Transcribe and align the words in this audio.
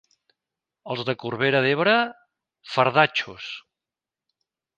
Els 0.93 1.03
de 1.09 1.13
Corbera 1.23 1.61
d'Ebre, 1.65 1.93
fardatxos. 2.77 3.53